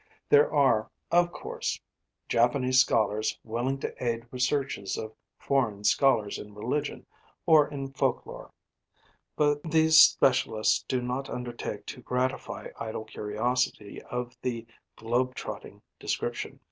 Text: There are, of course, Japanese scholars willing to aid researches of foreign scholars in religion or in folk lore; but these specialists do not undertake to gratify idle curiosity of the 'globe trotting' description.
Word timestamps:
There 0.29 0.51
are, 0.51 0.89
of 1.11 1.31
course, 1.31 1.79
Japanese 2.27 2.79
scholars 2.79 3.37
willing 3.43 3.77
to 3.81 4.03
aid 4.03 4.25
researches 4.31 4.97
of 4.97 5.13
foreign 5.37 5.83
scholars 5.83 6.39
in 6.39 6.55
religion 6.55 7.05
or 7.45 7.67
in 7.67 7.93
folk 7.93 8.25
lore; 8.25 8.51
but 9.35 9.61
these 9.61 9.99
specialists 9.99 10.83
do 10.87 11.03
not 11.03 11.29
undertake 11.29 11.85
to 11.85 12.01
gratify 12.01 12.69
idle 12.79 13.05
curiosity 13.05 14.01
of 14.09 14.35
the 14.41 14.65
'globe 14.95 15.35
trotting' 15.35 15.83
description. 15.99 16.59